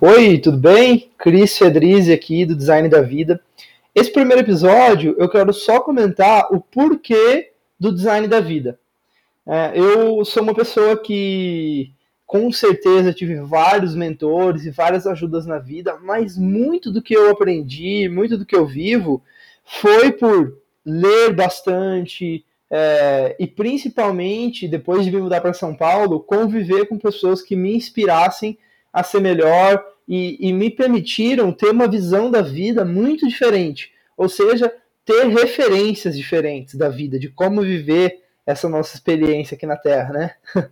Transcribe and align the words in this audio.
Oi, 0.00 0.38
tudo 0.38 0.58
bem? 0.58 1.08
Cris 1.16 1.56
Fedrizzi 1.56 2.12
aqui 2.12 2.44
do 2.44 2.56
Design 2.56 2.88
da 2.88 3.00
Vida. 3.00 3.40
Esse 3.94 4.12
primeiro 4.12 4.42
episódio 4.42 5.14
eu 5.16 5.28
quero 5.28 5.52
só 5.52 5.80
comentar 5.80 6.52
o 6.52 6.60
porquê 6.60 7.52
do 7.78 7.94
design 7.94 8.26
da 8.26 8.40
vida. 8.40 8.78
É, 9.46 9.72
eu 9.78 10.24
sou 10.24 10.42
uma 10.42 10.52
pessoa 10.52 10.96
que 11.00 11.92
com 12.26 12.50
certeza 12.50 13.12
tive 13.12 13.36
vários 13.36 13.94
mentores 13.94 14.66
e 14.66 14.70
várias 14.70 15.06
ajudas 15.06 15.46
na 15.46 15.60
vida, 15.60 15.96
mas 16.02 16.36
muito 16.36 16.90
do 16.90 17.00
que 17.00 17.14
eu 17.14 17.30
aprendi, 17.30 18.08
muito 18.08 18.36
do 18.36 18.44
que 18.44 18.56
eu 18.56 18.66
vivo, 18.66 19.22
foi 19.64 20.10
por 20.10 20.58
ler 20.84 21.32
bastante 21.32 22.44
é, 22.68 23.36
e 23.38 23.46
principalmente 23.46 24.66
depois 24.66 25.04
de 25.04 25.12
me 25.12 25.20
mudar 25.20 25.40
para 25.40 25.54
São 25.54 25.72
Paulo, 25.72 26.18
conviver 26.18 26.86
com 26.86 26.98
pessoas 26.98 27.40
que 27.40 27.54
me 27.54 27.76
inspirassem 27.76 28.58
a 28.94 29.02
ser 29.02 29.20
melhor 29.20 29.84
e, 30.06 30.38
e 30.48 30.52
me 30.52 30.70
permitiram 30.70 31.50
ter 31.50 31.70
uma 31.70 31.88
visão 31.88 32.30
da 32.30 32.40
vida 32.40 32.84
muito 32.84 33.26
diferente, 33.26 33.92
ou 34.16 34.28
seja, 34.28 34.72
ter 35.04 35.26
referências 35.26 36.16
diferentes 36.16 36.76
da 36.76 36.88
vida, 36.88 37.18
de 37.18 37.28
como 37.28 37.60
viver 37.60 38.22
essa 38.46 38.68
nossa 38.68 38.94
experiência 38.94 39.56
aqui 39.56 39.66
na 39.66 39.76
Terra, 39.76 40.12
né? 40.12 40.30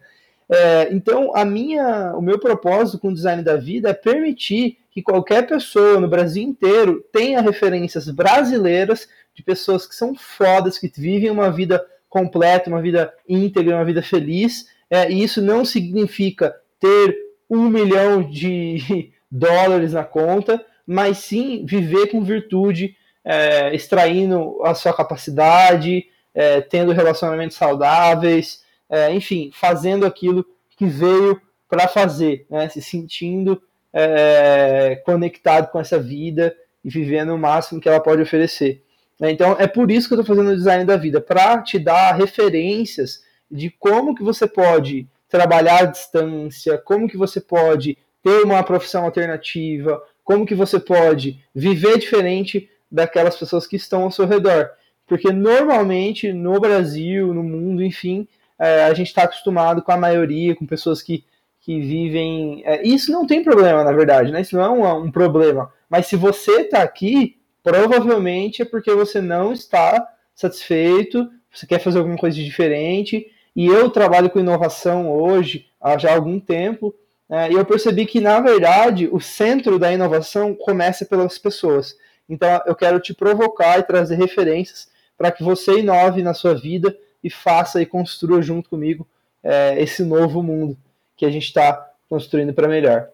É, 0.55 0.93
então, 0.93 1.35
a 1.35 1.47
minha, 1.47 2.15
o 2.15 2.21
meu 2.21 2.39
propósito 2.39 2.99
com 2.99 3.09
o 3.09 3.15
design 3.15 3.43
da 3.43 3.57
vida 3.57 3.89
é 3.89 3.95
permitir 3.95 4.77
que 4.91 5.01
qualquer 5.01 5.47
pessoa 5.47 5.99
no 5.99 6.07
Brasil 6.07 6.43
inteiro 6.43 7.03
tenha 7.11 7.41
referências 7.41 8.11
brasileiras 8.11 9.09
de 9.35 9.43
pessoas 9.43 9.87
que 9.87 9.95
são 9.95 10.15
fodas, 10.15 10.77
que 10.77 10.93
vivem 10.95 11.31
uma 11.31 11.51
vida 11.51 11.83
completa, 12.07 12.69
uma 12.69 12.83
vida 12.83 13.11
íntegra, 13.27 13.77
uma 13.77 13.85
vida 13.85 14.03
feliz. 14.03 14.67
É, 14.91 15.11
e 15.11 15.23
isso 15.23 15.41
não 15.41 15.65
significa 15.65 16.55
ter 16.79 17.17
um 17.53 17.69
milhão 17.69 18.23
de 18.23 19.13
dólares 19.31 19.93
na 19.93 20.03
conta, 20.03 20.65
mas 20.87 21.19
sim 21.19 21.67
viver 21.67 22.07
com 22.07 22.25
virtude, 22.25 22.97
é, 23.23 23.75
extraindo 23.75 24.59
a 24.65 24.75
sua 24.75 24.95
capacidade, 24.95 26.07
é, 26.35 26.63
tendo 26.63 26.93
relacionamentos 26.93 27.59
saudáveis, 27.59 28.65
é, 28.89 29.13
enfim, 29.13 29.51
fazendo 29.53 30.07
aquilo 30.07 30.47
que 30.79 30.87
veio 30.87 31.41
para 31.69 31.87
fazer, 31.89 32.47
né, 32.49 32.71
se 32.71 32.81
sentindo 32.81 33.63
é, 33.93 35.01
conectado 35.05 35.71
com 35.71 35.79
essa 35.79 35.99
vida 35.99 36.57
e 36.83 36.89
vivendo 36.89 37.35
o 37.35 37.39
máximo 37.39 37.81
que 37.81 37.89
ela 37.89 38.01
pode 38.01 38.23
oferecer. 38.23 38.83
Né? 39.21 39.31
Então 39.31 39.57
é 39.59 39.67
por 39.67 39.91
isso 39.91 40.09
que 40.09 40.15
eu 40.15 40.21
estou 40.21 40.35
fazendo 40.35 40.53
o 40.53 40.57
design 40.57 40.87
da 40.87 40.97
vida, 40.97 41.21
para 41.21 41.61
te 41.61 41.79
dar 41.79 42.13
referências 42.13 43.23
de 43.51 43.69
como 43.69 44.15
que 44.15 44.23
você 44.23 44.47
pode 44.47 45.07
trabalhar 45.33 45.81
à 45.81 45.85
distância, 45.87 46.77
como 46.77 47.09
que 47.09 47.17
você 47.17 47.41
pode 47.41 47.97
ter 48.23 48.45
uma 48.45 48.63
profissão 48.63 49.05
alternativa, 49.05 50.01
como 50.23 50.45
que 50.45 50.55
você 50.55 50.79
pode 50.79 51.43
viver 51.55 51.99
diferente 51.99 52.69
daquelas 52.91 53.35
pessoas 53.35 53.67
que 53.67 53.77
estão 53.77 54.03
ao 54.03 54.11
seu 54.11 54.27
redor. 54.27 54.71
Porque 55.07 55.33
normalmente 55.33 56.35
no 56.35 56.61
Brasil, 56.61 57.33
no 57.33 57.43
mundo, 57.43 57.83
enfim, 57.83 58.29
é, 58.59 58.85
a 58.85 58.93
gente 58.93 59.09
está 59.09 59.23
acostumado 59.23 59.81
com 59.81 59.91
a 59.91 59.97
maioria, 59.97 60.55
com 60.55 60.67
pessoas 60.67 61.01
que, 61.01 61.25
que 61.63 61.81
vivem. 61.81 62.63
É, 62.67 62.87
isso 62.87 63.11
não 63.11 63.27
tem 63.27 63.43
problema, 63.43 63.83
na 63.83 63.93
verdade, 63.93 64.31
né? 64.31 64.43
Isso 64.43 64.55
não 64.55 64.63
é 64.63 64.69
um, 64.69 65.05
um 65.07 65.11
problema. 65.11 65.73
Mas 65.89 66.07
se 66.07 66.15
você 66.15 66.61
está 66.61 66.83
aqui, 66.83 67.39
provavelmente 67.63 68.61
é 68.61 68.65
porque 68.67 68.93
você 68.93 69.23
não 69.23 69.51
está 69.55 70.07
satisfeito, 70.35 71.27
você 71.51 71.67
quer 71.67 71.79
fazer 71.79 71.99
alguma 71.99 72.19
coisa 72.19 72.37
de 72.37 72.45
diferente. 72.45 73.32
E 73.55 73.67
eu 73.67 73.91
trabalho 73.91 74.31
com 74.31 74.41
inovação 74.41 75.11
hoje 75.11 75.67
há 75.81 75.99
já 75.99 76.15
algum 76.15 76.41
tempo, 76.41 76.95
né, 77.29 77.51
e 77.51 77.55
eu 77.55 77.65
percebi 77.65 78.07
que, 78.07 78.21
na 78.21 78.41
verdade, 78.41 79.09
o 79.13 79.21
centro 79.21 79.79
da 79.79 79.93
inovação 79.93 80.55
começa 80.55 81.05
pelas 81.05 81.39
pessoas. 81.39 81.97
Então, 82.29 82.61
eu 82.67 82.75
quero 82.75 82.99
te 83.01 83.13
provocar 83.13 83.79
e 83.79 83.83
trazer 83.83 84.17
referências 84.17 84.89
para 85.17 85.31
que 85.31 85.43
você 85.43 85.79
inove 85.79 86.23
na 86.23 86.35
sua 86.35 86.55
vida 86.55 86.97
e 87.23 87.31
faça 87.31 87.81
e 87.81 87.87
construa 87.87 88.43
junto 88.43 88.71
comigo 88.71 89.07
é, 89.43 89.81
esse 89.81 90.03
novo 90.05 90.43
mundo 90.43 90.77
que 91.17 91.27
a 91.27 91.31
gente 91.31 91.45
está 91.45 91.91
construindo 92.09 92.53
para 92.53 92.69
melhor. 92.69 93.09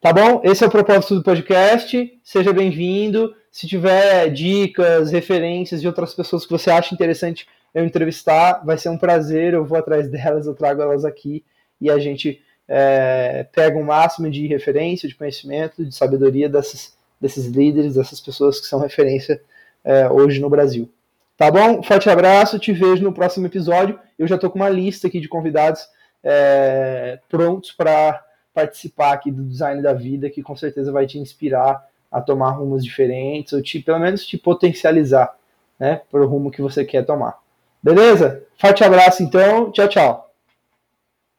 Tá 0.00 0.12
bom? 0.12 0.40
Esse 0.42 0.64
é 0.64 0.66
o 0.66 0.70
propósito 0.70 1.16
do 1.16 1.22
podcast. 1.22 2.18
Seja 2.24 2.52
bem-vindo. 2.52 3.34
Se 3.50 3.66
tiver 3.66 4.30
dicas, 4.30 5.10
referências 5.10 5.80
de 5.80 5.86
outras 5.86 6.14
pessoas 6.14 6.46
que 6.46 6.52
você 6.52 6.70
acha 6.70 6.94
interessante 6.94 7.46
eu 7.74 7.84
entrevistar, 7.84 8.64
vai 8.64 8.76
ser 8.76 8.88
um 8.88 8.98
prazer. 8.98 9.54
Eu 9.54 9.64
vou 9.64 9.78
atrás 9.78 10.08
delas, 10.10 10.46
eu 10.46 10.54
trago 10.54 10.82
elas 10.82 11.04
aqui 11.04 11.44
e 11.80 11.90
a 11.90 11.98
gente 11.98 12.42
é, 12.68 13.46
pega 13.52 13.76
o 13.76 13.80
um 13.80 13.84
máximo 13.84 14.30
de 14.30 14.46
referência, 14.46 15.08
de 15.08 15.14
conhecimento, 15.14 15.84
de 15.84 15.94
sabedoria 15.94 16.48
dessas, 16.48 16.96
desses 17.20 17.46
líderes, 17.46 17.94
dessas 17.94 18.20
pessoas 18.20 18.60
que 18.60 18.66
são 18.66 18.78
referência 18.78 19.40
é, 19.84 20.08
hoje 20.08 20.40
no 20.40 20.50
Brasil. 20.50 20.90
Tá 21.36 21.50
bom? 21.50 21.82
Forte 21.82 22.10
abraço, 22.10 22.58
te 22.58 22.72
vejo 22.72 23.02
no 23.02 23.14
próximo 23.14 23.46
episódio. 23.46 23.98
Eu 24.18 24.26
já 24.26 24.34
estou 24.34 24.50
com 24.50 24.58
uma 24.58 24.68
lista 24.68 25.06
aqui 25.06 25.20
de 25.20 25.28
convidados 25.28 25.88
é, 26.22 27.18
prontos 27.28 27.72
para 27.72 28.22
participar 28.52 29.12
aqui 29.12 29.30
do 29.30 29.44
design 29.44 29.82
da 29.82 29.94
vida, 29.94 30.28
que 30.28 30.42
com 30.42 30.54
certeza 30.54 30.92
vai 30.92 31.06
te 31.06 31.18
inspirar 31.18 31.88
a 32.10 32.20
tomar 32.20 32.50
rumos 32.50 32.84
diferentes, 32.84 33.52
ou 33.52 33.62
te, 33.62 33.78
pelo 33.80 33.98
menos 33.98 34.26
te 34.26 34.36
potencializar, 34.36 35.34
né, 35.78 36.02
para 36.10 36.22
o 36.22 36.26
rumo 36.26 36.50
que 36.50 36.60
você 36.60 36.84
quer 36.84 37.06
tomar. 37.06 37.38
Beleza? 37.82 38.42
Forte 38.58 38.84
abraço 38.84 39.22
então, 39.22 39.70
tchau, 39.72 39.88
tchau. 39.88 40.29